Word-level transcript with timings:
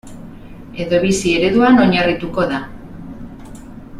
Edo 0.85 0.99
bizi 1.03 1.33
ereduan 1.39 1.77
oinarrituko 1.83 2.45
da. 2.55 2.63